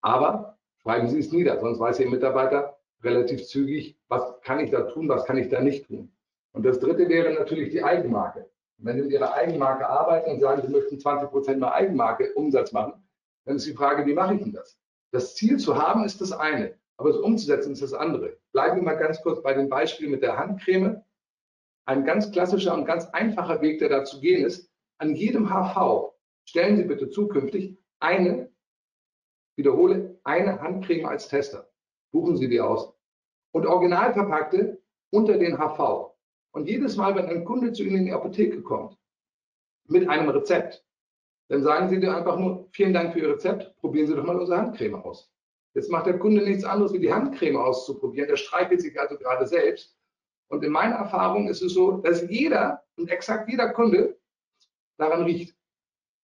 Aber 0.00 0.58
schreiben 0.82 1.08
Sie 1.08 1.20
es 1.20 1.30
nieder, 1.30 1.60
sonst 1.60 1.78
weiß 1.78 2.00
Ihr 2.00 2.10
Mitarbeiter 2.10 2.75
relativ 3.06 3.46
zügig, 3.46 3.98
was 4.08 4.40
kann 4.42 4.60
ich 4.60 4.70
da 4.70 4.82
tun, 4.82 5.08
was 5.08 5.24
kann 5.24 5.38
ich 5.38 5.48
da 5.48 5.60
nicht 5.60 5.86
tun. 5.86 6.12
Und 6.52 6.64
das 6.64 6.78
dritte 6.80 7.08
wäre 7.08 7.32
natürlich 7.32 7.70
die 7.70 7.82
Eigenmarke. 7.82 8.50
Wenn 8.78 8.96
Sie 8.96 9.02
mit 9.02 9.12
Ihrer 9.12 9.34
Eigenmarke 9.34 9.88
arbeiten 9.88 10.30
und 10.30 10.40
sagen, 10.40 10.62
Sie 10.62 10.72
möchten 10.72 10.98
20 10.98 11.30
Prozent 11.30 11.60
mehr 11.60 11.72
Eigenmarke 11.72 12.34
Umsatz 12.34 12.72
machen, 12.72 12.94
dann 13.46 13.56
ist 13.56 13.66
die 13.66 13.74
Frage, 13.74 14.04
wie 14.06 14.14
mache 14.14 14.34
ich 14.34 14.42
denn 14.42 14.52
das? 14.52 14.78
Das 15.12 15.34
Ziel 15.34 15.58
zu 15.58 15.76
haben 15.76 16.04
ist 16.04 16.20
das 16.20 16.32
eine, 16.32 16.74
aber 16.96 17.10
es 17.10 17.16
umzusetzen 17.16 17.72
ist 17.72 17.82
das 17.82 17.94
andere. 17.94 18.36
Bleiben 18.52 18.76
wir 18.76 18.82
mal 18.82 18.96
ganz 18.96 19.22
kurz 19.22 19.42
bei 19.42 19.54
dem 19.54 19.68
Beispiel 19.68 20.08
mit 20.08 20.22
der 20.22 20.36
Handcreme. 20.36 21.02
Ein 21.86 22.04
ganz 22.04 22.32
klassischer 22.32 22.74
und 22.74 22.84
ganz 22.84 23.06
einfacher 23.10 23.62
Weg, 23.62 23.78
der 23.78 23.88
dazu 23.88 24.20
gehen 24.20 24.44
ist, 24.44 24.70
an 24.98 25.14
jedem 25.14 25.48
HV 25.48 26.12
stellen 26.44 26.76
Sie 26.76 26.84
bitte 26.84 27.08
zukünftig 27.08 27.78
eine, 28.00 28.50
wiederhole, 29.56 30.18
eine 30.24 30.60
Handcreme 30.60 31.06
als 31.06 31.28
Tester. 31.28 31.70
Buchen 32.12 32.36
Sie 32.36 32.48
die 32.48 32.60
aus. 32.60 32.95
Und 33.56 33.64
original 33.64 34.12
verpackte 34.12 34.82
unter 35.08 35.38
den 35.38 35.56
HV. 35.56 36.10
Und 36.50 36.68
jedes 36.68 36.94
Mal, 36.96 37.14
wenn 37.14 37.24
ein 37.24 37.42
Kunde 37.42 37.72
zu 37.72 37.84
Ihnen 37.84 38.00
in 38.00 38.04
die 38.04 38.12
Apotheke 38.12 38.60
kommt 38.60 38.98
mit 39.88 40.06
einem 40.10 40.28
Rezept, 40.28 40.84
dann 41.48 41.62
sagen 41.62 41.88
Sie 41.88 41.98
dir 41.98 42.14
einfach 42.14 42.38
nur, 42.38 42.68
vielen 42.72 42.92
Dank 42.92 43.14
für 43.14 43.20
Ihr 43.20 43.30
Rezept, 43.30 43.74
probieren 43.78 44.08
Sie 44.08 44.14
doch 44.14 44.24
mal 44.24 44.38
unsere 44.38 44.58
Handcreme 44.58 44.96
aus. 44.96 45.32
Jetzt 45.72 45.90
macht 45.90 46.04
der 46.04 46.18
Kunde 46.18 46.44
nichts 46.44 46.64
anderes, 46.64 46.92
wie 46.92 46.98
die 46.98 47.10
Handcreme 47.10 47.56
auszuprobieren. 47.56 48.28
Der 48.28 48.36
streichelt 48.36 48.82
sich 48.82 49.00
also 49.00 49.16
gerade 49.16 49.46
selbst. 49.46 49.96
Und 50.48 50.62
in 50.62 50.70
meiner 50.70 50.96
Erfahrung 50.96 51.48
ist 51.48 51.62
es 51.62 51.72
so, 51.72 51.92
dass 51.92 52.28
jeder 52.28 52.84
und 52.98 53.08
exakt 53.08 53.48
jeder 53.48 53.70
Kunde 53.70 54.18
daran 54.98 55.22
riecht 55.22 55.56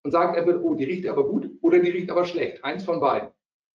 und 0.04 0.10
sagt, 0.10 0.36
er 0.36 0.44
wird, 0.44 0.62
oh, 0.62 0.74
die 0.74 0.84
riecht 0.84 1.08
aber 1.08 1.26
gut 1.26 1.50
oder 1.62 1.78
die 1.78 1.92
riecht 1.92 2.10
aber 2.10 2.26
schlecht. 2.26 2.62
Eins 2.62 2.84
von 2.84 3.00
beiden. 3.00 3.30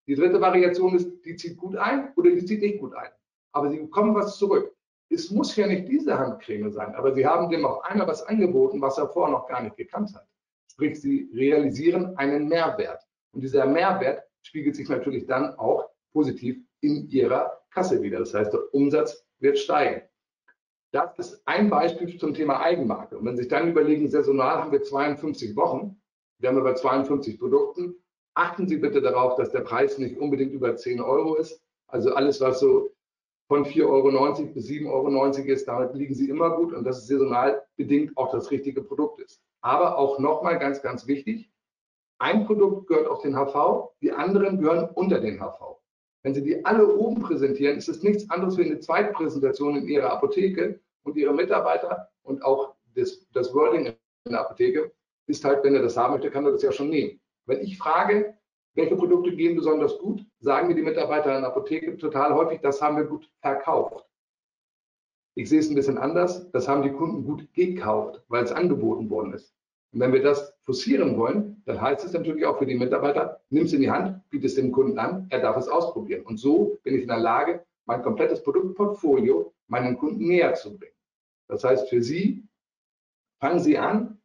Die 0.05 0.13
dritte 0.13 0.39
Variation 0.39 0.95
ist, 0.95 1.25
die 1.25 1.35
zieht 1.35 1.57
gut 1.57 1.75
ein 1.75 2.13
oder 2.15 2.29
die 2.29 2.45
zieht 2.45 2.61
nicht 2.61 2.79
gut 2.79 2.93
ein. 2.93 3.09
Aber 3.53 3.69
sie 3.69 3.79
bekommen 3.79 4.15
was 4.15 4.37
zurück. 4.37 4.73
Es 5.09 5.31
muss 5.31 5.55
ja 5.55 5.67
nicht 5.67 5.87
diese 5.87 6.17
Handcreme 6.17 6.71
sein, 6.71 6.93
aber 6.95 7.13
sie 7.13 7.25
haben 7.25 7.49
dem 7.49 7.65
auf 7.65 7.83
einmal 7.85 8.07
was 8.07 8.23
angeboten, 8.23 8.81
was 8.81 8.97
er 8.97 9.07
vorher 9.07 9.37
noch 9.37 9.47
gar 9.47 9.61
nicht 9.61 9.77
gekannt 9.77 10.13
hat. 10.13 10.27
Sprich, 10.71 10.99
sie 10.99 11.29
realisieren 11.33 12.17
einen 12.17 12.47
Mehrwert. 12.47 13.01
Und 13.31 13.41
dieser 13.41 13.65
Mehrwert 13.65 14.23
spiegelt 14.41 14.75
sich 14.75 14.89
natürlich 14.89 15.25
dann 15.25 15.57
auch 15.57 15.89
positiv 16.11 16.57
in 16.81 17.07
ihrer 17.09 17.61
Kasse 17.71 18.01
wieder. 18.01 18.19
Das 18.19 18.33
heißt, 18.33 18.53
der 18.53 18.73
Umsatz 18.73 19.25
wird 19.39 19.57
steigen. 19.57 20.01
Das 20.91 21.17
ist 21.19 21.41
ein 21.45 21.69
Beispiel 21.69 22.17
zum 22.17 22.33
Thema 22.33 22.61
Eigenmarke. 22.61 23.17
Und 23.17 23.25
wenn 23.25 23.35
Sie 23.35 23.43
sich 23.43 23.51
dann 23.51 23.69
überlegen, 23.69 24.09
saisonal 24.09 24.57
haben 24.57 24.71
wir 24.71 24.81
52 24.81 25.55
Wochen, 25.55 26.01
wir 26.39 26.49
haben 26.49 26.57
aber 26.57 26.75
52 26.75 27.39
Produkten, 27.39 27.95
achten 28.35 28.67
Sie 28.67 28.77
bitte 28.77 29.01
darauf, 29.01 29.35
dass 29.35 29.51
der 29.51 29.61
Preis 29.61 29.97
nicht 29.97 30.17
unbedingt 30.17 30.53
über 30.53 30.75
10 30.75 31.01
Euro 31.01 31.35
ist. 31.35 31.61
Also 31.87 32.13
alles, 32.13 32.39
was 32.41 32.59
so 32.59 32.89
von 33.47 33.65
4,90 33.65 33.87
Euro 33.87 34.45
bis 34.53 34.67
7,90 34.67 34.87
Euro 34.89 35.51
ist, 35.51 35.67
damit 35.67 35.93
liegen 35.95 36.13
Sie 36.13 36.29
immer 36.29 36.55
gut 36.55 36.73
und 36.73 36.83
dass 36.83 36.97
es 36.99 37.07
saisonal 37.07 37.63
bedingt 37.77 38.17
auch 38.17 38.31
das 38.31 38.51
richtige 38.51 38.81
Produkt 38.81 39.21
ist. 39.21 39.41
Aber 39.61 39.97
auch 39.97 40.19
nochmal 40.19 40.59
ganz, 40.59 40.81
ganz 40.81 41.07
wichtig, 41.07 41.49
ein 42.19 42.45
Produkt 42.45 42.87
gehört 42.87 43.07
auf 43.07 43.21
den 43.21 43.35
HV, 43.35 43.91
die 44.01 44.11
anderen 44.11 44.59
gehören 44.59 44.89
unter 44.95 45.19
den 45.19 45.39
HV. 45.39 45.77
Wenn 46.23 46.33
Sie 46.33 46.43
die 46.43 46.65
alle 46.65 46.93
oben 46.95 47.21
präsentieren, 47.21 47.77
ist 47.77 47.87
es 47.87 48.03
nichts 48.03 48.29
anderes 48.29 48.57
wie 48.57 48.65
eine 48.65 48.79
Zweitpräsentation 48.79 49.77
in 49.77 49.87
Ihrer 49.87 50.11
Apotheke 50.11 50.81
und 51.03 51.15
Ihre 51.15 51.33
Mitarbeiter 51.33 52.09
und 52.23 52.43
auch 52.43 52.75
das, 52.95 53.27
das 53.31 53.53
Wording 53.53 53.85
in 53.85 53.95
der 54.31 54.41
Apotheke 54.41 54.91
ist 55.27 55.45
halt, 55.45 55.63
wenn 55.63 55.75
er 55.75 55.81
das 55.81 55.95
haben 55.95 56.13
möchte, 56.13 56.31
kann 56.31 56.45
er 56.45 56.51
das 56.51 56.63
ja 56.63 56.71
schon 56.71 56.89
nehmen. 56.89 57.19
Wenn 57.45 57.61
ich 57.61 57.77
frage, 57.77 58.33
welche 58.77 58.95
Produkte 58.95 59.35
gehen 59.35 59.55
besonders 59.55 59.97
gut, 59.97 60.23
sagen 60.39 60.67
mir 60.67 60.75
die 60.75 60.83
Mitarbeiter 60.83 61.35
in 61.35 61.41
der 61.41 61.49
Apotheke 61.49 61.97
total 61.97 62.33
häufig, 62.33 62.61
das 62.61 62.81
haben 62.81 62.95
wir 62.95 63.05
gut 63.05 63.27
verkauft. 63.41 64.05
Ich 65.35 65.49
sehe 65.49 65.59
es 65.59 65.69
ein 65.69 65.75
bisschen 65.75 65.97
anders, 65.97 66.49
das 66.51 66.67
haben 66.67 66.83
die 66.83 66.91
Kunden 66.91 67.23
gut 67.23 67.51
gekauft, 67.53 68.23
weil 68.27 68.43
es 68.43 68.51
angeboten 68.51 69.09
worden 69.09 69.33
ist. 69.33 69.53
Und 69.91 69.99
wenn 69.99 70.13
wir 70.13 70.21
das 70.21 70.53
forcieren 70.61 71.17
wollen, 71.17 71.61
dann 71.65 71.81
heißt 71.81 72.05
es 72.05 72.13
natürlich 72.13 72.45
auch 72.45 72.59
für 72.59 72.67
die 72.67 72.75
Mitarbeiter, 72.75 73.41
nimm 73.49 73.65
es 73.65 73.73
in 73.73 73.81
die 73.81 73.89
Hand, 73.89 74.21
biete 74.29 74.45
es 74.45 74.55
dem 74.55 74.71
Kunden 74.71 74.99
an, 74.99 75.25
er 75.29 75.41
darf 75.41 75.57
es 75.57 75.67
ausprobieren. 75.67 76.23
Und 76.23 76.37
so 76.37 76.77
bin 76.83 76.95
ich 76.95 77.01
in 77.01 77.07
der 77.07 77.17
Lage, 77.17 77.65
mein 77.85 78.03
komplettes 78.03 78.43
Produktportfolio 78.43 79.53
meinen 79.67 79.97
Kunden 79.97 80.27
näher 80.27 80.53
zu 80.53 80.77
bringen. 80.77 80.93
Das 81.47 81.63
heißt, 81.63 81.89
für 81.89 82.03
Sie, 82.03 82.43
fangen 83.39 83.59
Sie 83.59 83.77
an, 83.77 84.16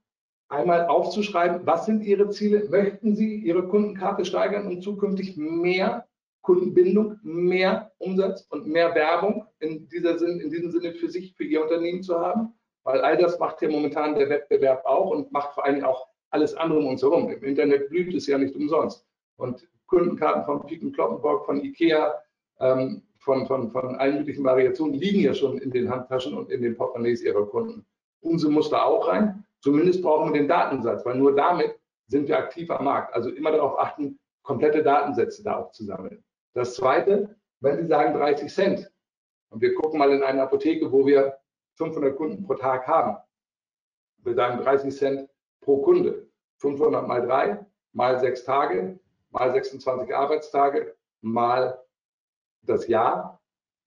einmal 0.52 0.86
aufzuschreiben, 0.86 1.66
was 1.66 1.86
sind 1.86 2.04
Ihre 2.04 2.28
Ziele? 2.30 2.68
Möchten 2.68 3.16
Sie 3.16 3.36
Ihre 3.36 3.66
Kundenkarte 3.66 4.24
steigern 4.24 4.66
und 4.66 4.82
zukünftig 4.82 5.36
mehr 5.36 6.06
Kundenbindung, 6.42 7.18
mehr 7.22 7.92
Umsatz 7.98 8.46
und 8.50 8.66
mehr 8.66 8.94
Werbung 8.94 9.46
in, 9.60 9.88
dieser 9.88 10.18
Sinn, 10.18 10.40
in 10.40 10.50
diesem 10.50 10.70
Sinne 10.70 10.92
für 10.92 11.08
sich, 11.08 11.34
für 11.36 11.44
Ihr 11.44 11.62
Unternehmen 11.62 12.02
zu 12.02 12.20
haben? 12.20 12.52
Weil 12.84 13.00
all 13.00 13.16
das 13.16 13.38
macht 13.38 13.62
ja 13.62 13.70
momentan 13.70 14.14
der 14.14 14.28
Wettbewerb 14.28 14.84
auch 14.84 15.10
und 15.10 15.32
macht 15.32 15.54
vor 15.54 15.64
allem 15.64 15.84
auch 15.84 16.08
alles 16.30 16.54
andere 16.54 16.80
um 16.80 16.86
uns 16.86 17.02
herum. 17.02 17.30
Im 17.30 17.44
Internet 17.44 17.88
blüht 17.88 18.14
es 18.14 18.26
ja 18.26 18.38
nicht 18.38 18.56
umsonst. 18.56 19.06
Und 19.36 19.66
Kundenkarten 19.86 20.44
von 20.44 20.66
Piken 20.66 20.92
Kloppenburg, 20.92 21.46
von 21.46 21.62
Ikea, 21.62 22.14
ähm, 22.60 23.02
von, 23.18 23.46
von, 23.46 23.70
von 23.70 23.96
allen 23.96 24.18
möglichen 24.18 24.44
Variationen 24.44 24.94
liegen 24.94 25.20
ja 25.20 25.32
schon 25.32 25.58
in 25.58 25.70
den 25.70 25.88
Handtaschen 25.88 26.34
und 26.34 26.50
in 26.50 26.60
den 26.62 26.76
Portemonnaies 26.76 27.22
ihrer 27.22 27.46
Kunden. 27.46 27.86
Umso 28.20 28.50
muss 28.50 28.68
da 28.70 28.82
auch 28.82 29.08
rein. 29.08 29.44
Zumindest 29.62 30.02
brauchen 30.02 30.32
wir 30.32 30.40
den 30.40 30.48
Datensatz, 30.48 31.04
weil 31.04 31.16
nur 31.16 31.34
damit 31.34 31.78
sind 32.08 32.28
wir 32.28 32.36
aktiv 32.36 32.70
am 32.70 32.84
Markt. 32.84 33.14
Also 33.14 33.30
immer 33.30 33.52
darauf 33.52 33.78
achten, 33.78 34.18
komplette 34.42 34.82
Datensätze 34.82 35.44
da 35.44 35.56
auch 35.56 35.70
zu 35.70 35.84
sammeln. 35.84 36.24
Das 36.52 36.74
Zweite, 36.74 37.36
wenn 37.60 37.78
Sie 37.78 37.86
sagen 37.86 38.12
30 38.12 38.52
Cent 38.52 38.92
und 39.50 39.60
wir 39.60 39.74
gucken 39.74 39.98
mal 39.98 40.10
in 40.12 40.22
eine 40.22 40.42
Apotheke, 40.42 40.90
wo 40.90 41.06
wir 41.06 41.38
500 41.76 42.16
Kunden 42.16 42.44
pro 42.44 42.54
Tag 42.54 42.86
haben. 42.88 43.16
Wir 44.18 44.34
sagen 44.34 44.62
30 44.62 44.94
Cent 44.94 45.30
pro 45.60 45.80
Kunde. 45.82 46.28
500 46.58 47.06
mal 47.06 47.24
3 47.24 47.64
mal 47.92 48.18
6 48.18 48.44
Tage 48.44 48.98
mal 49.30 49.52
26 49.52 50.14
Arbeitstage 50.14 50.96
mal 51.22 51.80
das 52.62 52.88
Jahr. 52.88 53.40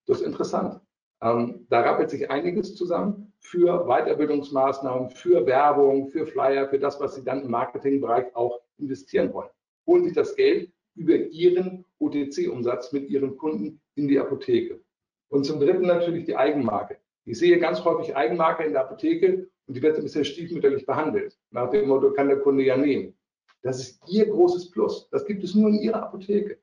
Das 0.08 0.22
ist 0.22 0.26
interessant. 0.26 0.82
Ähm, 1.22 1.68
da 1.70 1.82
rappelt 1.82 2.10
sich 2.10 2.30
einiges 2.30 2.76
zusammen 2.76 3.25
für 3.46 3.86
Weiterbildungsmaßnahmen, 3.86 5.12
für 5.12 5.46
Werbung, 5.46 6.10
für 6.10 6.26
Flyer, 6.26 6.68
für 6.68 6.80
das, 6.80 7.00
was 7.00 7.16
Sie 7.16 7.24
dann 7.24 7.44
im 7.44 7.52
Marketingbereich 7.52 8.36
auch 8.36 8.60
investieren 8.78 9.32
wollen. 9.34 9.50
Holen 9.86 10.04
sich 10.04 10.14
das 10.14 10.36
Geld 10.36 10.72
über 10.96 11.16
Ihren 11.16 11.86
OTC-Umsatz 12.00 12.92
mit 12.92 13.10
Ihren 13.10 13.38
Kunden 13.38 13.82
in 13.96 14.08
die 14.08 14.20
Apotheke. 14.20 14.82
Und 15.30 15.46
zum 15.46 15.60
Dritten 15.60 15.86
natürlich 15.86 16.26
die 16.26 16.36
Eigenmarke. 16.36 16.98
Ich 17.26 17.38
sehe 17.38 17.60
ganz 17.60 17.84
häufig 17.84 18.16
Eigenmarke 18.16 18.64
in 18.64 18.74
der 18.74 18.82
Apotheke 18.82 19.48
und 19.68 19.78
die 19.78 19.82
wird 19.82 19.98
ein 19.98 20.04
bisschen 20.04 20.26
stiefmütterlich 20.26 20.86
behandelt. 20.86 21.38
Nach 21.52 21.70
dem 21.70 21.88
Motto, 21.88 22.12
kann 22.14 22.28
der 22.28 22.40
Kunde 22.40 22.64
ja 22.64 22.78
nehmen. 22.78 23.16
Das 23.62 23.80
ist 23.80 24.02
Ihr 24.08 24.28
großes 24.28 24.72
Plus. 24.72 25.08
Das 25.12 25.26
gibt 25.26 25.44
es 25.44 25.54
nur 25.54 25.70
in 25.70 25.80
Ihrer 25.80 26.04
Apotheke. 26.04 26.60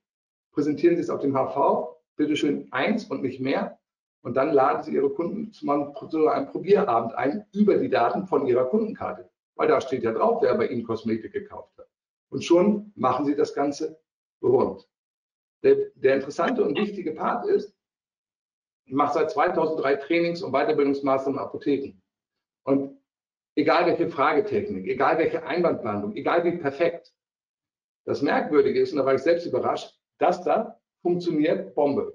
Präsentieren 0.52 0.96
Sie 0.96 1.02
es 1.02 1.10
auf 1.10 1.20
dem 1.20 1.34
HV, 1.34 1.96
bitteschön 2.16 2.68
eins 2.72 3.04
und 3.04 3.22
nicht 3.22 3.40
mehr. 3.40 3.78
Und 4.22 4.34
dann 4.34 4.52
laden 4.52 4.82
Sie 4.82 4.94
Ihre 4.94 5.10
Kunden 5.10 5.52
zu 5.52 5.68
einem 5.68 5.92
Probierabend 5.92 7.14
ein 7.14 7.44
über 7.52 7.76
die 7.76 7.90
Daten 7.90 8.26
von 8.26 8.46
Ihrer 8.46 8.66
Kundenkarte. 8.66 9.28
Weil 9.56 9.68
da 9.68 9.80
steht 9.80 10.04
ja 10.04 10.12
drauf, 10.12 10.42
wer 10.42 10.54
bei 10.54 10.68
Ihnen 10.68 10.84
Kosmetik 10.84 11.32
gekauft 11.32 11.76
hat. 11.76 11.88
Und 12.30 12.44
schon 12.44 12.92
machen 12.94 13.26
Sie 13.26 13.34
das 13.34 13.52
Ganze 13.52 14.00
rund. 14.42 14.88
Der, 15.62 15.90
der 15.94 16.16
interessante 16.16 16.64
und 16.64 16.76
wichtige 16.78 17.12
Part 17.12 17.46
ist, 17.46 17.76
ich 18.84 18.94
mache 18.94 19.14
seit 19.14 19.30
2003 19.30 19.96
Trainings- 19.96 20.42
und 20.42 20.52
Weiterbildungsmaßnahmen 20.52 21.38
in 21.38 21.44
Apotheken. 21.44 22.02
Und 22.64 22.98
egal 23.54 23.86
welche 23.86 24.08
Fragetechnik, 24.08 24.86
egal 24.86 25.18
welche 25.18 25.44
Einwandbehandlung, 25.44 26.16
egal 26.16 26.44
wie 26.44 26.58
perfekt, 26.58 27.12
das 28.04 28.22
Merkwürdige 28.22 28.80
ist, 28.80 28.92
und 28.92 28.98
da 28.98 29.04
war 29.04 29.14
ich 29.14 29.22
selbst 29.22 29.46
überrascht, 29.46 29.96
das 30.18 30.42
da 30.42 30.80
funktioniert 31.02 31.74
Bombe. 31.74 32.11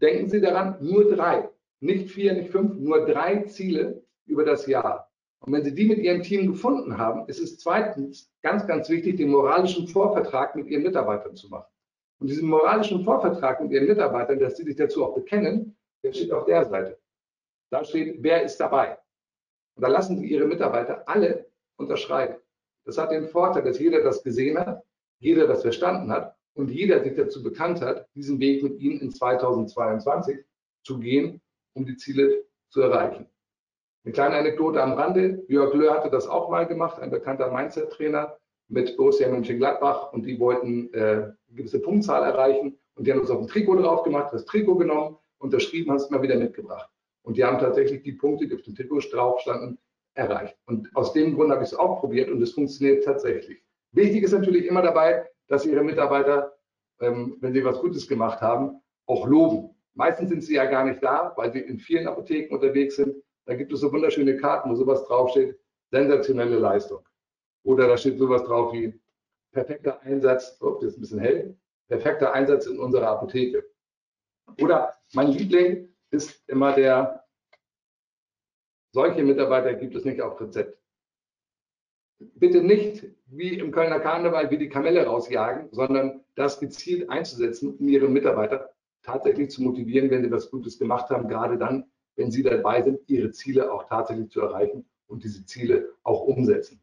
Denken 0.00 0.28
Sie 0.28 0.40
daran, 0.40 0.76
nur 0.80 1.14
drei, 1.14 1.48
nicht 1.80 2.10
vier, 2.10 2.32
nicht 2.32 2.50
fünf, 2.50 2.74
nur 2.76 3.06
drei 3.06 3.42
Ziele 3.44 4.02
über 4.26 4.44
das 4.44 4.66
Jahr. 4.66 5.10
Und 5.40 5.52
wenn 5.52 5.64
Sie 5.64 5.74
die 5.74 5.86
mit 5.86 5.98
Ihrem 5.98 6.22
Team 6.22 6.52
gefunden 6.52 6.98
haben, 6.98 7.26
ist 7.28 7.40
es 7.40 7.58
zweitens 7.58 8.30
ganz, 8.42 8.66
ganz 8.66 8.88
wichtig, 8.88 9.16
den 9.16 9.30
moralischen 9.30 9.88
Vorvertrag 9.88 10.54
mit 10.56 10.68
Ihren 10.68 10.82
Mitarbeitern 10.82 11.34
zu 11.36 11.48
machen. 11.48 11.66
Und 12.18 12.28
diesen 12.28 12.48
moralischen 12.48 13.04
Vorvertrag 13.04 13.62
mit 13.62 13.72
Ihren 13.72 13.86
Mitarbeitern, 13.86 14.38
dass 14.38 14.56
Sie 14.56 14.64
sich 14.64 14.76
dazu 14.76 15.04
auch 15.04 15.14
bekennen, 15.14 15.76
der 16.02 16.12
steht 16.12 16.32
auf 16.32 16.44
der 16.44 16.64
Seite. 16.66 16.98
Da 17.70 17.84
steht, 17.84 18.22
wer 18.22 18.42
ist 18.42 18.58
dabei? 18.58 18.98
Und 19.76 19.82
da 19.82 19.88
lassen 19.88 20.18
Sie 20.18 20.26
Ihre 20.26 20.46
Mitarbeiter 20.46 21.08
alle 21.08 21.46
unterschreiben. 21.76 22.36
Das 22.84 22.98
hat 22.98 23.10
den 23.10 23.28
Vorteil, 23.28 23.62
dass 23.62 23.78
jeder 23.78 24.02
das 24.02 24.22
gesehen 24.22 24.58
hat, 24.58 24.82
jeder 25.18 25.46
das 25.46 25.62
verstanden 25.62 26.10
hat 26.10 26.36
und 26.54 26.70
jeder 26.70 27.02
sich 27.02 27.14
dazu 27.14 27.42
bekannt 27.42 27.80
hat, 27.80 28.06
diesen 28.14 28.40
Weg 28.40 28.62
mit 28.62 28.78
Ihnen 28.78 29.00
in 29.00 29.10
2022 29.10 30.38
zu 30.82 30.98
gehen, 30.98 31.40
um 31.74 31.86
die 31.86 31.96
Ziele 31.96 32.44
zu 32.70 32.80
erreichen. 32.80 33.26
Eine 34.04 34.12
kleine 34.12 34.36
Anekdote 34.36 34.82
am 34.82 34.92
Rande. 34.92 35.44
Jörg 35.48 35.74
Löhr 35.74 35.94
hatte 35.94 36.10
das 36.10 36.26
auch 36.26 36.50
mal 36.50 36.66
gemacht, 36.66 37.00
ein 37.00 37.10
bekannter 37.10 37.50
Mindset-Trainer 37.52 38.36
mit 38.68 38.96
Borussia 38.96 39.28
Mönchengladbach 39.28 40.12
und 40.12 40.24
die 40.24 40.38
wollten 40.38 40.92
äh, 40.94 40.98
eine 40.98 41.36
gewisse 41.48 41.80
Punktzahl 41.80 42.22
erreichen 42.22 42.78
und 42.94 43.06
die 43.06 43.12
haben 43.12 43.20
uns 43.20 43.30
auf 43.30 43.40
ein 43.40 43.48
Trikot 43.48 43.76
drauf 43.76 44.04
gemacht, 44.04 44.32
das 44.32 44.44
Trikot 44.44 44.76
genommen, 44.76 45.16
unterschrieben, 45.38 45.90
haben 45.90 45.96
es 45.96 46.08
immer 46.08 46.22
wieder 46.22 46.36
mitgebracht. 46.36 46.88
Und 47.22 47.36
die 47.36 47.44
haben 47.44 47.58
tatsächlich 47.58 48.02
die 48.02 48.12
Punkte, 48.12 48.46
die 48.46 48.54
auf 48.54 48.62
dem 48.62 48.74
Trikot 48.74 49.00
drauf 49.12 49.40
standen, 49.40 49.78
erreicht. 50.14 50.56
Und 50.66 50.88
aus 50.94 51.12
dem 51.12 51.34
Grund 51.34 51.50
habe 51.50 51.62
ich 51.62 51.70
es 51.70 51.78
auch 51.78 52.00
probiert 52.00 52.30
und 52.30 52.42
es 52.42 52.52
funktioniert 52.52 53.04
tatsächlich. 53.04 53.62
Wichtig 53.92 54.22
ist 54.22 54.32
natürlich 54.32 54.66
immer 54.66 54.82
dabei, 54.82 55.28
dass 55.50 55.66
Ihre 55.66 55.82
Mitarbeiter, 55.82 56.56
ähm, 57.00 57.36
wenn 57.40 57.52
sie 57.52 57.64
was 57.64 57.80
Gutes 57.80 58.06
gemacht 58.06 58.40
haben, 58.40 58.80
auch 59.06 59.26
loben. 59.26 59.74
Meistens 59.94 60.28
sind 60.28 60.44
sie 60.44 60.54
ja 60.54 60.64
gar 60.66 60.84
nicht 60.84 61.02
da, 61.02 61.32
weil 61.36 61.52
sie 61.52 61.58
in 61.58 61.80
vielen 61.80 62.06
Apotheken 62.06 62.54
unterwegs 62.54 62.96
sind. 62.96 63.16
Da 63.46 63.54
gibt 63.54 63.72
es 63.72 63.80
so 63.80 63.92
wunderschöne 63.92 64.36
Karten, 64.36 64.70
wo 64.70 64.76
sowas 64.76 65.04
draufsteht, 65.06 65.58
sensationelle 65.90 66.56
Leistung. 66.56 67.00
Oder 67.64 67.88
da 67.88 67.96
steht 67.96 68.18
sowas 68.18 68.44
drauf 68.44 68.72
wie 68.72 68.98
perfekter 69.50 70.00
Einsatz, 70.02 70.56
oh, 70.60 70.78
das 70.80 70.92
ist 70.92 70.98
ein 70.98 71.00
bisschen 71.00 71.18
hell, 71.18 71.58
perfekter 71.88 72.32
Einsatz 72.32 72.66
in 72.66 72.78
unserer 72.78 73.08
Apotheke. 73.08 73.68
Oder 74.62 74.94
mein 75.14 75.32
Liebling 75.32 75.92
ist 76.12 76.48
immer 76.48 76.72
der, 76.72 77.24
solche 78.92 79.24
Mitarbeiter 79.24 79.74
gibt 79.74 79.96
es 79.96 80.04
nicht 80.04 80.22
auf 80.22 80.40
Rezept. 80.40 80.78
Bitte 82.20 82.62
nicht 82.62 83.06
wie 83.26 83.58
im 83.58 83.70
Kölner 83.70 84.00
Karneval 84.00 84.50
wie 84.50 84.58
die 84.58 84.68
Kamelle 84.68 85.06
rausjagen, 85.06 85.68
sondern 85.72 86.20
das 86.34 86.60
gezielt 86.60 87.08
einzusetzen, 87.08 87.76
um 87.78 87.88
ihre 87.88 88.08
Mitarbeiter 88.08 88.70
tatsächlich 89.02 89.50
zu 89.50 89.62
motivieren, 89.62 90.10
wenn 90.10 90.22
sie 90.22 90.30
was 90.30 90.50
Gutes 90.50 90.78
gemacht 90.78 91.08
haben, 91.10 91.28
gerade 91.28 91.56
dann, 91.56 91.86
wenn 92.16 92.30
sie 92.30 92.42
dabei 92.42 92.82
sind, 92.82 93.00
ihre 93.06 93.30
Ziele 93.30 93.72
auch 93.72 93.88
tatsächlich 93.88 94.30
zu 94.30 94.42
erreichen 94.42 94.84
und 95.06 95.24
diese 95.24 95.44
Ziele 95.46 95.90
auch 96.02 96.22
umsetzen. 96.22 96.80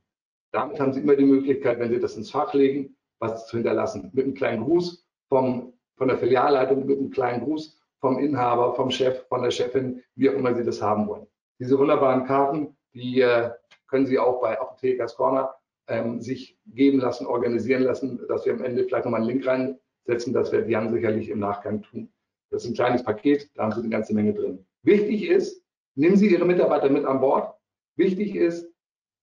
Damit 0.51 0.79
haben 0.79 0.93
Sie 0.93 1.01
immer 1.01 1.15
die 1.15 1.25
Möglichkeit, 1.25 1.79
wenn 1.79 1.91
Sie 1.91 1.99
das 1.99 2.15
ins 2.15 2.31
Fach 2.31 2.53
legen, 2.53 2.95
was 3.19 3.47
zu 3.47 3.57
hinterlassen. 3.57 4.09
Mit 4.13 4.25
einem 4.25 4.33
kleinen 4.33 4.63
Gruß 4.63 5.05
vom, 5.29 5.73
von 5.95 6.07
der 6.07 6.17
Filialleitung, 6.17 6.85
mit 6.85 6.97
einem 6.97 7.09
kleinen 7.09 7.43
Gruß 7.43 7.79
vom 7.99 8.19
Inhaber, 8.19 8.75
vom 8.75 8.91
Chef, 8.91 9.27
von 9.27 9.41
der 9.43 9.51
Chefin, 9.51 10.03
wie 10.15 10.29
auch 10.29 10.33
immer 10.33 10.55
Sie 10.55 10.63
das 10.63 10.81
haben 10.81 11.07
wollen. 11.07 11.27
Diese 11.59 11.77
wunderbaren 11.77 12.25
Karten, 12.25 12.77
die 12.93 13.21
äh, 13.21 13.51
können 13.87 14.05
Sie 14.05 14.19
auch 14.19 14.41
bei 14.41 14.59
Apothekers 14.59 15.15
Corner 15.15 15.55
ähm, 15.87 16.21
sich 16.21 16.57
geben 16.65 16.99
lassen, 16.99 17.25
organisieren 17.25 17.83
lassen, 17.83 18.19
dass 18.27 18.45
wir 18.45 18.53
am 18.53 18.63
Ende 18.63 18.83
vielleicht 18.83 19.05
nochmal 19.05 19.21
einen 19.21 19.29
Link 19.29 19.47
reinsetzen. 19.47 20.33
Das 20.33 20.51
wird 20.51 20.69
Jan 20.69 20.91
sicherlich 20.91 21.29
im 21.29 21.39
Nachgang 21.39 21.81
tun. 21.81 22.11
Das 22.49 22.63
ist 22.63 22.69
ein 22.69 22.75
kleines 22.75 23.03
Paket, 23.03 23.49
da 23.55 23.63
haben 23.63 23.71
Sie 23.71 23.79
eine 23.79 23.89
ganze 23.89 24.13
Menge 24.13 24.33
drin. 24.33 24.65
Wichtig 24.83 25.27
ist, 25.27 25.63
nehmen 25.95 26.15
Sie 26.15 26.27
Ihre 26.27 26.45
Mitarbeiter 26.45 26.89
mit 26.89 27.05
an 27.05 27.19
Bord. 27.19 27.53
Wichtig 27.97 28.35
ist, 28.35 28.69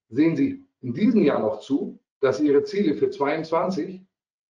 sehen 0.09 0.37
Sie 0.37 0.67
in 0.83 0.93
diesem 0.93 1.23
Jahr 1.23 1.41
noch 1.41 1.61
zu, 1.61 1.99
dass 2.21 2.39
Sie 2.39 2.49
Ihre 2.49 2.65
Ziele 2.65 2.95
für 2.95 3.09
22 3.09 4.05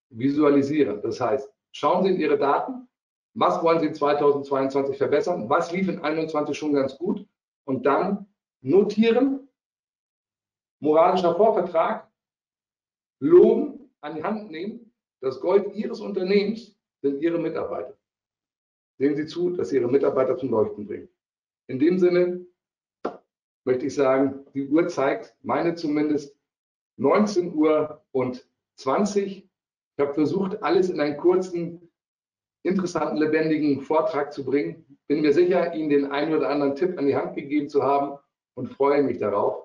visualisieren. 0.09 1.01
Das 1.01 1.19
heißt, 1.19 1.51
schauen 1.71 2.03
Sie 2.03 2.11
in 2.11 2.19
Ihre 2.19 2.37
Daten, 2.37 2.87
was 3.35 3.61
wollen 3.63 3.79
Sie 3.79 3.91
2022 3.91 4.97
verbessern, 4.97 5.49
was 5.49 5.71
lief 5.71 5.87
in 5.87 5.99
2021 5.99 6.57
schon 6.57 6.73
ganz 6.73 6.97
gut 6.97 7.25
und 7.65 7.85
dann 7.85 8.27
notieren, 8.61 9.42
moralischer 10.83 11.33
Vorvertrag, 11.35 12.11
loben, 13.21 13.89
an 14.01 14.15
die 14.15 14.23
Hand 14.23 14.51
nehmen. 14.51 14.93
Das 15.21 15.39
Gold 15.39 15.73
Ihres 15.73 16.01
Unternehmens 16.01 16.77
sind 17.01 17.21
Ihre 17.21 17.39
Mitarbeiter. 17.39 17.97
Sehen 18.99 19.15
Sie 19.15 19.25
zu, 19.25 19.51
dass 19.51 19.69
Sie 19.69 19.77
Ihre 19.77 19.87
Mitarbeiter 19.87 20.37
zum 20.37 20.49
Leuchten 20.49 20.85
bringen. 20.85 21.07
In 21.67 21.79
dem 21.79 21.97
Sinne, 21.99 22.45
möchte 23.65 23.85
ich 23.85 23.95
sagen, 23.95 24.45
die 24.53 24.67
Uhr 24.67 24.89
zeigt, 24.89 25.37
meine 25.41 25.75
zumindest, 25.75 26.37
19 26.97 27.55
Uhr 27.55 28.03
und 28.11 28.45
20. 28.75 29.37
Ich 29.37 30.01
habe 30.01 30.13
versucht, 30.13 30.61
alles 30.63 30.89
in 30.89 30.99
einen 30.99 31.15
kurzen, 31.15 31.89
interessanten, 32.63 33.15
lebendigen 33.15 33.79
Vortrag 33.81 34.33
zu 34.33 34.43
bringen. 34.43 34.97
Bin 35.07 35.21
mir 35.21 35.31
sicher, 35.31 35.73
Ihnen 35.73 35.89
den 35.89 36.11
einen 36.11 36.35
oder 36.35 36.49
anderen 36.49 36.75
Tipp 36.75 36.97
an 36.97 37.07
die 37.07 37.15
Hand 37.15 37.35
gegeben 37.35 37.69
zu 37.69 37.83
haben 37.83 38.19
und 38.55 38.67
freue 38.67 39.01
mich 39.01 39.19
darauf, 39.19 39.62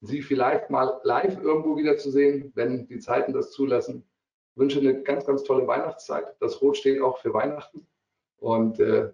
Sie 0.00 0.22
vielleicht 0.22 0.70
mal 0.70 1.00
live 1.02 1.42
irgendwo 1.42 1.76
wieder 1.76 1.96
zu 1.96 2.10
sehen, 2.10 2.52
wenn 2.54 2.86
die 2.86 2.98
Zeiten 2.98 3.32
das 3.32 3.50
zulassen. 3.50 4.04
Ich 4.54 4.60
wünsche 4.60 4.80
eine 4.80 5.02
ganz, 5.02 5.26
ganz 5.26 5.42
tolle 5.44 5.66
Weihnachtszeit. 5.66 6.36
Das 6.40 6.60
Rot 6.62 6.76
steht 6.76 7.00
auch 7.00 7.18
für 7.18 7.34
Weihnachten 7.34 7.86
und 8.38 8.78
äh, 8.80 9.10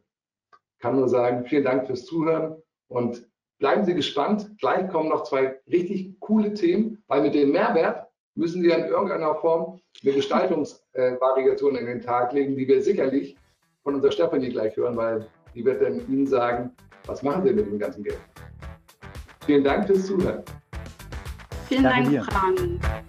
kann 0.78 0.96
nur 0.96 1.08
sagen, 1.08 1.44
vielen 1.46 1.64
Dank 1.64 1.86
fürs 1.86 2.04
Zuhören 2.04 2.62
und 2.88 3.26
Bleiben 3.64 3.84
Sie 3.84 3.94
gespannt. 3.94 4.50
Gleich 4.58 4.88
kommen 4.90 5.08
noch 5.08 5.22
zwei 5.22 5.58
richtig 5.70 6.18
coole 6.20 6.54
Themen, 6.54 7.02
weil 7.06 7.22
mit 7.22 7.34
dem 7.34 7.52
Mehrwert 7.52 8.08
müssen 8.34 8.62
Sie 8.62 8.68
in 8.68 8.84
irgendeiner 8.86 9.36
Form 9.36 9.80
eine 10.02 10.12
Gestaltungsvariation 10.12 11.76
in 11.76 11.86
den 11.86 12.00
Tag 12.00 12.32
legen, 12.32 12.56
die 12.56 12.66
wir 12.66 12.82
sicherlich 12.82 13.36
von 13.82 13.94
unserer 13.94 14.12
Stefanie 14.12 14.50
gleich 14.50 14.76
hören, 14.76 14.96
weil 14.96 15.28
die 15.54 15.64
wird 15.64 15.80
dann 15.80 16.06
Ihnen 16.08 16.26
sagen, 16.26 16.72
was 17.06 17.22
machen 17.22 17.44
Sie 17.44 17.52
mit 17.52 17.66
dem 17.66 17.78
ganzen 17.78 18.02
Geld. 18.02 18.18
Vielen 19.46 19.62
Dank 19.62 19.86
fürs 19.86 20.06
Zuhören. 20.06 20.42
Vielen 21.68 21.84
Dank, 21.84 22.24
Frank. 22.24 23.03